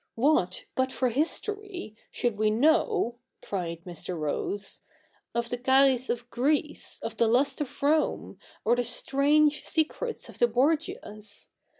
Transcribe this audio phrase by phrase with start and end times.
[0.15, 4.17] What, but for history, should we know,' cried Mr.
[4.17, 4.81] Rose,'
[5.35, 10.39] of the Xapts of Greece, of the lust of Rome, of the strange secrets of
[10.39, 11.49] the Borgias